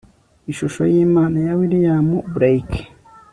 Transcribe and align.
Ishusho 0.51 0.81
yImana 0.93 1.37
ya 1.47 1.53
William 1.59 2.07
Blake 2.33 2.81